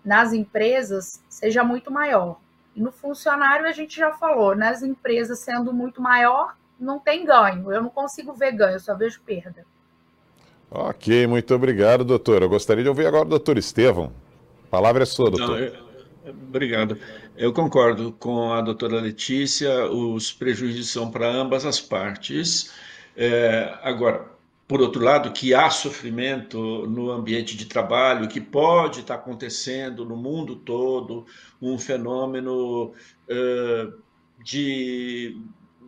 [0.03, 2.39] nas empresas seja muito maior.
[2.75, 7.71] E no funcionário, a gente já falou, nas empresas sendo muito maior, não tem ganho.
[7.71, 9.65] Eu não consigo ver ganho, eu só vejo perda.
[10.69, 12.41] Ok, muito obrigado, doutor.
[12.41, 14.11] Eu gostaria de ouvir agora o doutor Estevão.
[14.65, 15.59] A palavra é sua, doutor.
[15.59, 16.97] Não, eu, obrigado.
[17.37, 22.73] Eu concordo com a doutora Letícia, os prejuízos são para ambas as partes.
[23.15, 24.32] É, agora,
[24.67, 30.15] por outro lado, que há sofrimento no ambiente de trabalho, que pode estar acontecendo no
[30.15, 31.25] mundo todo,
[31.61, 32.93] um fenômeno
[33.29, 34.01] uh,
[34.43, 35.37] de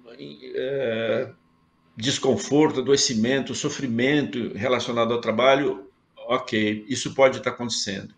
[0.05, 1.33] uh,
[1.95, 5.89] desconforto, adoecimento, sofrimento relacionado ao trabalho,
[6.27, 8.13] ok, isso pode estar acontecendo.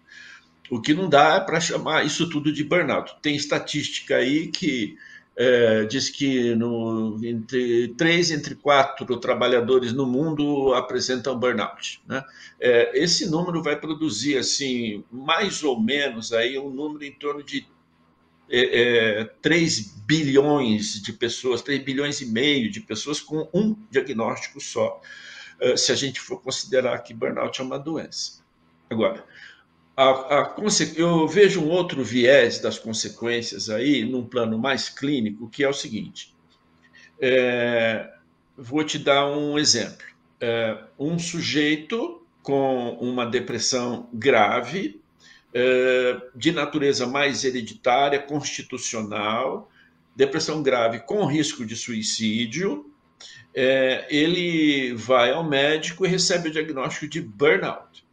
[0.70, 3.16] O que não dá é para chamar isso tudo de burnout.
[3.22, 4.98] Tem estatística aí que
[5.40, 12.02] é, diz que no, entre três entre quatro trabalhadores no mundo apresentam burnout.
[12.08, 12.24] Né?
[12.60, 17.68] É, esse número vai produzir assim mais ou menos aí um número em torno de
[18.50, 24.60] é, 3 é, bilhões de pessoas, 3 bilhões e meio de pessoas com um diagnóstico
[24.60, 25.00] só,
[25.60, 28.42] é, se a gente for considerar que burnout é uma doença.
[28.90, 29.24] Agora,
[29.98, 30.56] a, a,
[30.96, 35.74] eu vejo um outro viés das consequências aí, num plano mais clínico, que é o
[35.74, 36.36] seguinte.
[37.20, 38.08] É,
[38.56, 40.06] vou te dar um exemplo.
[40.40, 45.02] É, um sujeito com uma depressão grave,
[45.52, 49.68] é, de natureza mais hereditária, constitucional,
[50.16, 52.92] depressão grave com risco de suicídio,
[53.52, 58.07] é, ele vai ao médico e recebe o diagnóstico de burnout.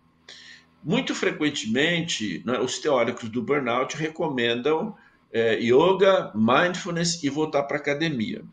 [0.85, 4.95] Muito frequentemente, né, os teóricos do burnout recomendam
[5.33, 8.45] é, yoga, mindfulness e voltar para a academia,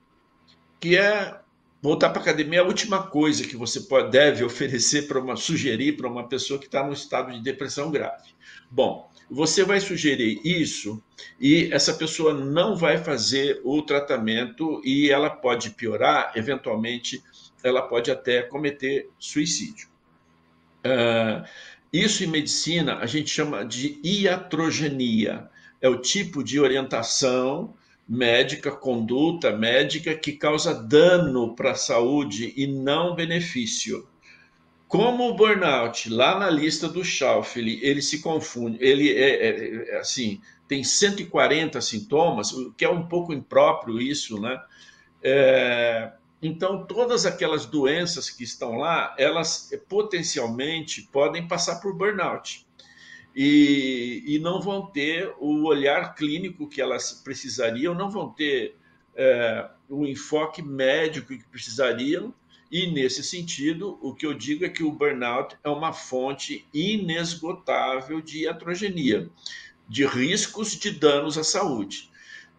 [0.79, 1.41] que é
[1.81, 5.35] voltar para a academia é a última coisa que você pode, deve oferecer para uma
[5.35, 8.29] sugerir para uma pessoa que está no estado de depressão grave.
[8.69, 11.01] Bom, você vai sugerir isso
[11.39, 17.21] e essa pessoa não vai fazer o tratamento e ela pode piorar, eventualmente
[17.63, 19.89] ela pode até cometer suicídio.
[20.85, 21.45] Uh,
[21.91, 25.49] isso em medicina a gente chama de iatrogenia.
[25.81, 27.73] É o tipo de orientação
[28.07, 34.07] médica, conduta médica que causa dano para a saúde e não benefício.
[34.87, 39.95] Como o burnout, lá na lista do Schauf, ele, ele se confunde, ele é, é,
[39.95, 44.61] é, assim, tem 140 sintomas, o que é um pouco impróprio isso, né?
[45.23, 52.65] É, então, todas aquelas doenças que estão lá, elas potencialmente podem passar por burnout.
[53.35, 58.75] E, e não vão ter o olhar clínico que elas precisariam, não vão ter
[59.15, 62.33] é, o enfoque médico que precisariam.
[62.71, 68.19] E, nesse sentido, o que eu digo é que o burnout é uma fonte inesgotável
[68.19, 69.29] de atrogenia,
[69.87, 72.10] de riscos de danos à saúde.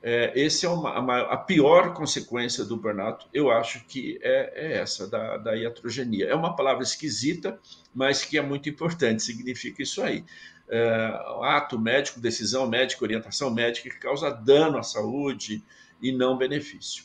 [0.03, 4.79] É, esse é uma, a, a, pior consequência do burnout, eu acho que é, é,
[4.79, 6.27] essa, da, da iatrogenia.
[6.27, 7.59] É uma palavra esquisita,
[7.95, 10.25] mas que é muito importante, significa isso aí.
[10.69, 15.63] É, ato médico, decisão médica, orientação médica que causa dano à saúde
[16.01, 17.05] e não benefício.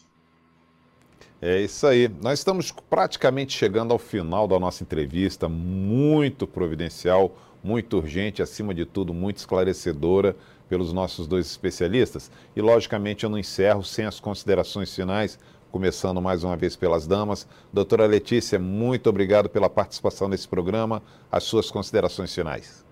[1.42, 2.10] É isso aí.
[2.22, 8.86] Nós estamos praticamente chegando ao final da nossa entrevista, muito providencial, muito urgente, acima de
[8.86, 10.36] tudo, muito esclarecedora
[10.68, 12.32] pelos nossos dois especialistas.
[12.56, 15.38] E, logicamente, eu não encerro sem as considerações finais,
[15.72, 17.48] começando mais uma vez pelas damas.
[17.72, 21.04] Doutora Letícia, muito obrigado pela participação nesse programa.
[21.32, 22.84] As suas considerações finais.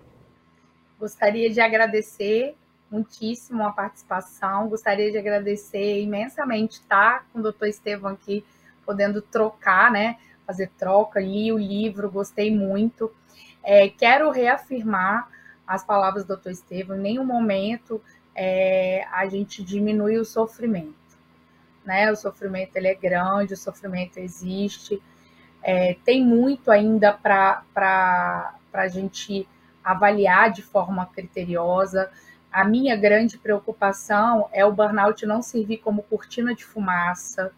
[0.98, 2.54] Gostaria de agradecer
[2.90, 8.44] muitíssimo a participação, gostaria de agradecer imensamente estar com o doutor Estevam aqui,
[8.84, 10.16] podendo trocar, né?
[10.46, 13.12] Fazer troca, li o livro, gostei muito.
[13.62, 15.28] É, quero reafirmar
[15.66, 18.00] as palavras do doutor Estevam, em nenhum momento
[18.36, 20.94] é, a gente diminui o sofrimento.
[21.84, 22.10] Né?
[22.12, 25.02] O sofrimento ele é grande, o sofrimento existe,
[25.62, 27.64] é, tem muito ainda para
[28.72, 29.48] a gente
[29.82, 32.10] avaliar de forma criteriosa.
[32.56, 37.52] A minha grande preocupação é o burnout não servir como cortina de fumaça.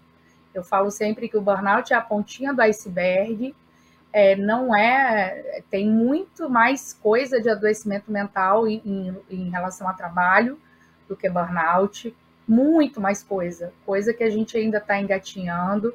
[0.53, 3.55] Eu falo sempre que o burnout é a pontinha do iceberg
[4.13, 5.63] é, não é.
[5.71, 10.59] Tem muito mais coisa de adoecimento mental em, em, em relação a trabalho
[11.09, 12.13] do que burnout,
[12.47, 15.95] muito mais coisa, coisa que a gente ainda está engatinhando.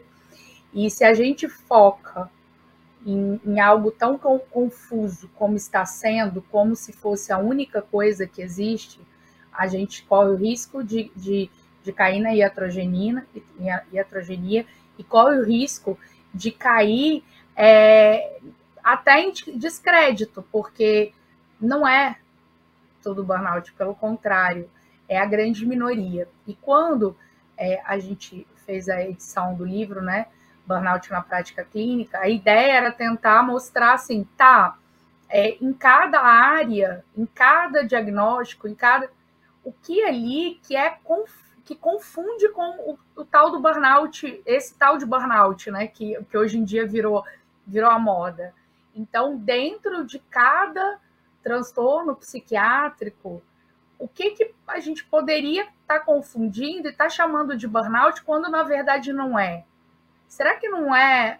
[0.73, 2.29] E se a gente foca
[3.05, 8.41] em, em, algo tão confuso como está sendo, como se fosse a única coisa que
[8.41, 8.99] existe,
[9.51, 11.49] a gente corre o risco de, de,
[11.83, 13.27] de cair na iatrogenina,
[13.91, 14.65] iatrogenia
[14.97, 15.97] e corre o risco
[16.33, 17.23] de cair
[17.55, 18.39] é,
[18.83, 21.13] até em descrédito, porque
[21.61, 22.17] não é
[23.01, 24.69] todo burnout, pelo contrário,
[25.07, 26.27] é a grande minoria.
[26.47, 27.15] E quando
[27.57, 30.27] é, a gente fez a edição do livro, né,
[30.66, 34.78] Burnout na Prática Clínica, a ideia era tentar mostrar assim, tá,
[35.30, 39.09] é, em cada área, em cada diagnóstico, em cada
[39.64, 40.97] o que ali que é
[41.66, 46.38] que confunde com o, o, tal do burnout, esse tal de burnout, né, que, que
[46.38, 47.24] hoje em dia virou
[47.66, 48.53] virou a moda.
[48.93, 50.99] Então, dentro de cada
[51.41, 53.41] transtorno psiquiátrico,
[53.97, 58.22] o que, que a gente poderia estar tá confundindo e estar tá chamando de burnout
[58.24, 59.64] quando na verdade não é?
[60.28, 61.39] Será que não é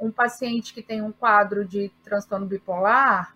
[0.00, 3.34] um paciente que tem um quadro de transtorno bipolar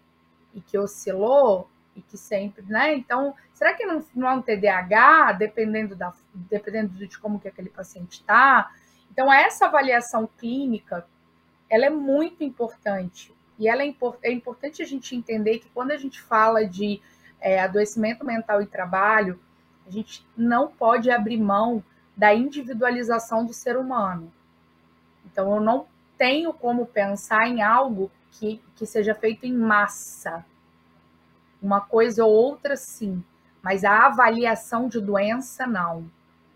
[0.55, 2.95] e que oscilou e que sempre, né?
[2.95, 7.70] Então, será que não, não é um TDAH, dependendo, da, dependendo de como que aquele
[7.70, 8.70] paciente está?
[9.11, 11.07] Então, essa avaliação clínica,
[11.68, 13.34] ela é muito importante.
[13.59, 17.01] E ela é, import, é importante a gente entender que quando a gente fala de
[17.41, 19.38] é, adoecimento mental e trabalho,
[19.86, 21.84] a gente não pode abrir mão
[22.16, 24.32] da individualização do ser humano.
[25.31, 25.87] Então, eu não
[26.18, 30.45] tenho como pensar em algo que, que seja feito em massa.
[31.62, 33.22] Uma coisa ou outra, sim,
[33.62, 36.11] mas a avaliação de doença, não.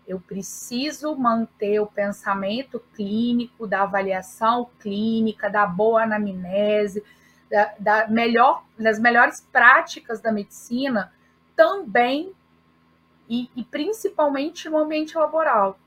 [0.07, 7.03] Eu preciso manter o pensamento clínico, da avaliação clínica, da boa anamnese,
[7.49, 11.11] da, da melhor, das melhores práticas da medicina
[11.55, 12.33] também
[13.27, 15.77] e, e principalmente no ambiente laboral.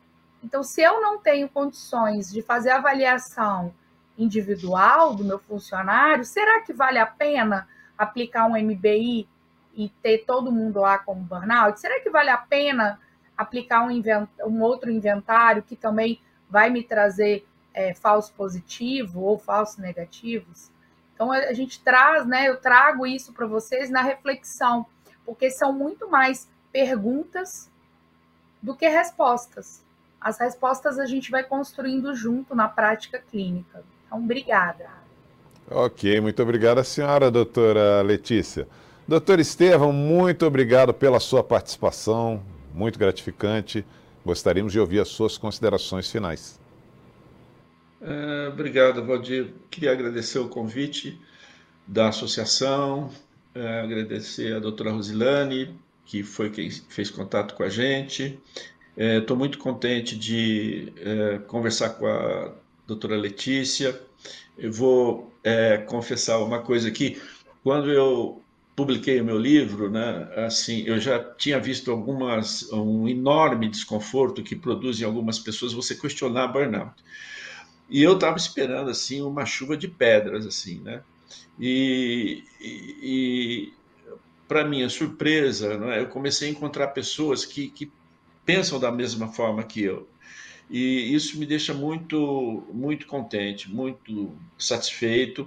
[0.42, 3.74] Então, se eu não tenho condições de fazer avaliação
[4.16, 9.28] individual do meu funcionário, será que vale a pena aplicar um MBI
[9.74, 11.80] e ter todo mundo lá como burnout?
[11.80, 13.00] Será que vale a pena
[13.36, 13.90] aplicar um,
[14.46, 16.20] um outro inventário que também
[16.50, 20.70] vai me trazer é, falso positivo ou falso negativos?
[21.14, 22.48] Então a gente traz, né?
[22.48, 24.86] Eu trago isso para vocês na reflexão,
[25.24, 27.70] porque são muito mais perguntas
[28.62, 29.84] do que respostas.
[30.20, 33.82] As respostas a gente vai construindo junto na prática clínica.
[34.06, 34.86] Então, obrigada.
[35.70, 38.66] Ok, muito obrigada, senhora doutora Letícia.
[39.06, 42.42] Doutor Estevam, muito obrigado pela sua participação,
[42.74, 43.84] muito gratificante.
[44.24, 46.58] Gostaríamos de ouvir as suas considerações finais.
[48.00, 49.52] É, obrigado, Valdir.
[49.70, 51.20] Queria agradecer o convite
[51.86, 53.10] da associação,
[53.54, 58.38] é, agradecer a doutora Rosilane, que foi quem fez contato com a gente.
[58.98, 62.52] Estou é, muito contente de é, conversar com a
[62.84, 64.00] doutora Letícia.
[64.58, 67.22] Eu vou é, confessar uma coisa aqui.
[67.62, 68.42] Quando eu
[68.74, 74.56] publiquei o meu livro, né, assim, eu já tinha visto algumas um enorme desconforto que
[74.56, 76.94] produz em algumas pessoas você questionar burnout.
[77.88, 81.02] E eu estava esperando assim uma chuva de pedras assim, né?
[81.58, 83.72] E, e, e
[84.48, 87.90] para minha surpresa, né, eu comecei a encontrar pessoas que, que
[88.48, 90.08] pensam da mesma forma que eu.
[90.70, 95.46] E isso me deixa muito, muito contente, muito satisfeito.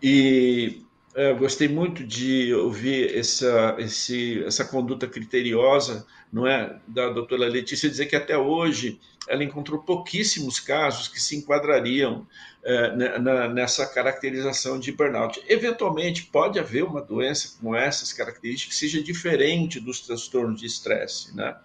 [0.00, 7.08] E é, eu gostei muito de ouvir essa, esse, essa conduta criteriosa não é, da
[7.08, 12.24] doutora Letícia dizer que até hoje ela encontrou pouquíssimos casos que se enquadrariam
[12.62, 15.42] é, na, nessa caracterização de burnout.
[15.48, 21.34] Eventualmente, pode haver uma doença com essas características que seja diferente dos transtornos de estresse.
[21.34, 21.56] Né?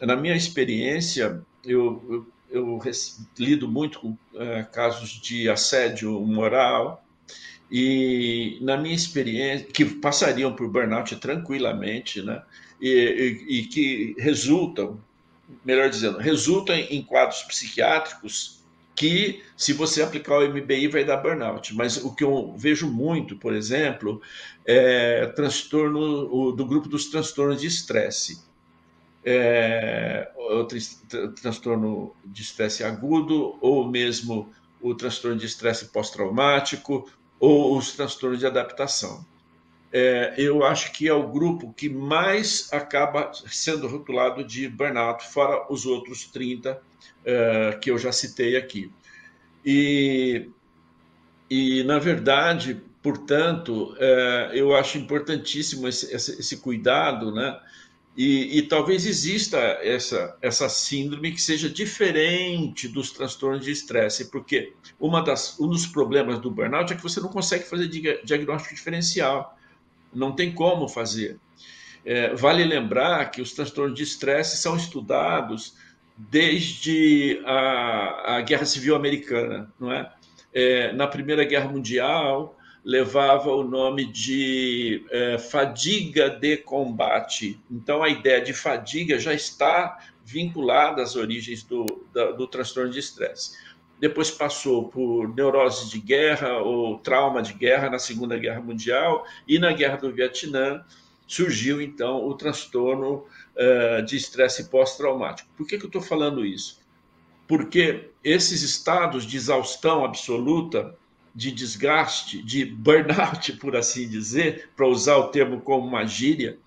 [0.00, 2.80] Na minha experiência, eu, eu, eu
[3.38, 7.04] lido muito com é, casos de assédio moral,
[7.70, 12.42] e na minha experiência, que passariam por burnout tranquilamente, né?
[12.80, 14.98] E, e, e que resultam,
[15.64, 18.60] melhor dizendo, resultam em quadros psiquiátricos
[18.96, 21.74] que, se você aplicar o MBI, vai dar burnout.
[21.74, 24.20] Mas o que eu vejo muito, por exemplo,
[24.66, 28.49] é transtorno do grupo dos transtornos de estresse.
[29.24, 30.64] É, o
[31.34, 34.50] transtorno de estresse agudo, ou mesmo
[34.80, 39.24] o transtorno de estresse pós-traumático, ou os transtornos de adaptação.
[39.92, 45.66] É, eu acho que é o grupo que mais acaba sendo rotulado de burnout, fora
[45.70, 46.80] os outros 30
[47.24, 48.90] é, que eu já citei aqui.
[49.64, 50.48] E
[51.50, 57.58] e, na verdade, portanto, é, eu acho importantíssimo esse, esse, esse cuidado, né?
[58.22, 64.74] E, e, talvez exista essa, essa síndrome que seja diferente dos transtornos de estresse, porque
[65.00, 67.88] uma das, um dos problemas do burnout é que você não consegue fazer
[68.22, 69.56] diagnóstico diferencial,
[70.12, 71.38] não tem como fazer.
[72.04, 75.74] É, vale lembrar que os transtornos de estresse são estudados
[76.14, 80.12] desde a, a Guerra Civil Americana, não é?
[80.52, 80.92] é?
[80.92, 82.54] Na Primeira Guerra Mundial
[82.84, 87.60] levava o nome de é, fadiga de combate.
[87.70, 92.98] Então a ideia de fadiga já está vinculada às origens do, da, do transtorno de
[92.98, 93.56] estresse.
[93.98, 99.58] Depois passou por neurose de guerra ou trauma de guerra na Segunda Guerra Mundial e
[99.58, 100.82] na Guerra do Vietnã
[101.26, 105.48] surgiu então o transtorno uh, de estresse pós-traumático.
[105.56, 106.80] Por que, que eu estou falando isso?
[107.46, 110.96] Porque esses estados de exaustão absoluta,
[111.34, 116.58] de desgaste, de burnout, por assim dizer, para usar o termo como uma gíria,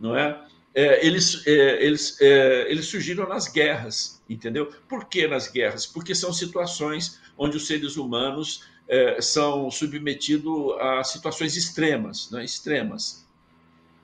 [0.00, 0.40] não é?
[0.74, 4.72] é eles, é, eles, é, eles surgiram nas guerras, entendeu?
[4.88, 5.86] Por que nas guerras?
[5.86, 12.44] Porque são situações onde os seres humanos é, são submetidos a situações extremas, né?
[12.44, 13.22] extremas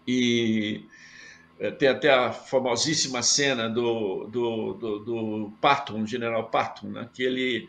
[0.09, 0.81] e
[1.61, 7.11] eh, tem até a famosíssima cena do, do, do, do Patton, general Patton, né?
[7.13, 7.69] que ele,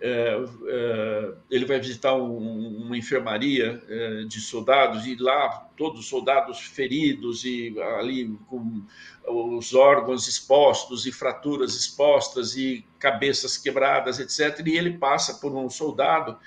[0.00, 6.06] é, é, ele vai visitar um, uma enfermaria é, de soldados e lá todos os
[6.06, 8.82] soldados feridos e ali com
[9.26, 14.66] os órgãos expostos e fraturas expostas e cabeças quebradas, etc.
[14.66, 16.38] E ele passa por um soldado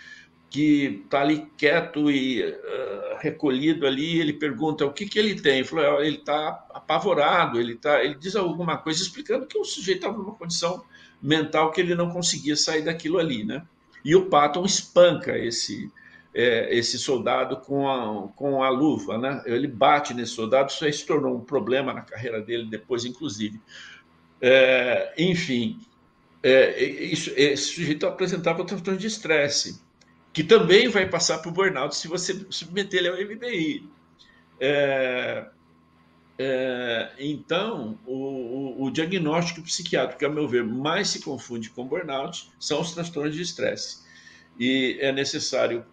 [0.49, 5.59] que está ali quieto e uh, recolhido ali, ele pergunta o que, que ele tem.
[5.59, 9.99] Ele falou, ele está apavorado, ele, tá, ele diz alguma coisa explicando que o sujeito
[9.99, 10.83] estava numa condição
[11.21, 13.65] mental que ele não conseguia sair daquilo ali, né?
[14.03, 15.91] E o Patton espanca esse
[16.33, 19.41] é, esse soldado com a, com a luva, né?
[19.45, 23.59] Ele bate nesse soldado, isso aí se tornou um problema na carreira dele depois, inclusive.
[24.41, 25.79] É, enfim,
[26.41, 29.81] é, isso, esse sujeito apresentava transtorno de estresse
[30.31, 33.89] que também vai passar por burnout se você submeter ele ao MDI.
[34.59, 35.47] É,
[36.41, 42.49] é, então, o, o, diagnóstico psiquiátrico, que, a meu ver, mais se confunde com burnout
[42.57, 44.05] são os transtornos de estresse.
[44.57, 45.85] E é necessário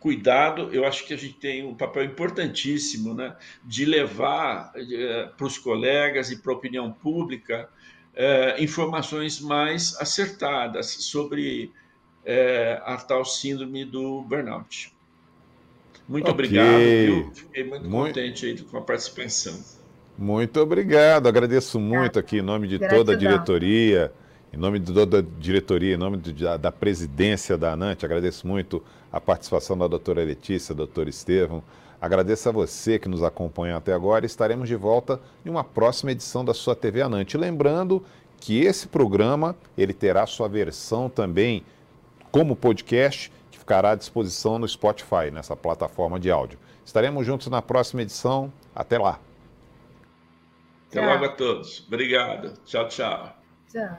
[0.00, 0.74] cuidado.
[0.74, 5.56] Eu acho que a gente tem um papel importantíssimo né, de levar é, para os
[5.56, 7.68] colegas e para a opinião pública
[8.12, 11.70] é, informações mais acertadas sobre
[12.24, 14.95] é, a tal síndrome do burnout.
[16.08, 16.32] Muito okay.
[16.32, 17.30] obrigado, viu?
[17.34, 19.54] Fiquei muito, muito contente aí com a participação.
[20.16, 23.04] Muito obrigado, agradeço muito aqui em nome de Gratidão.
[23.04, 24.12] toda a diretoria,
[24.52, 28.46] em nome de toda a diretoria, em nome de, da, da, presidência da ANANT, agradeço
[28.46, 28.82] muito
[29.12, 31.62] a participação da doutora Letícia, doutor Estevam.
[32.00, 34.24] Agradeço a você que nos acompanha até agora.
[34.24, 37.34] Estaremos de volta em uma próxima edição da sua TV Anant.
[37.34, 38.02] Lembrando
[38.40, 41.64] que esse programa ele terá sua versão também
[42.30, 43.32] como podcast,
[43.66, 46.56] ficará à disposição no Spotify, nessa plataforma de áudio.
[46.84, 48.52] Estaremos juntos na próxima edição.
[48.72, 49.18] Até lá.
[50.88, 51.84] Até logo a todos.
[51.88, 52.54] Obrigado.
[52.64, 53.36] Tchau, tchau.
[53.68, 53.98] Tchau.